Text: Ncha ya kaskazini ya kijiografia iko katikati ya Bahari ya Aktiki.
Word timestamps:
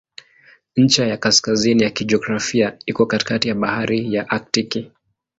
Ncha 0.75 1.05
ya 1.07 1.17
kaskazini 1.17 1.83
ya 1.83 1.89
kijiografia 1.89 2.77
iko 2.85 3.05
katikati 3.05 3.47
ya 3.49 3.55
Bahari 3.55 4.13
ya 4.13 4.29
Aktiki. 4.29 4.91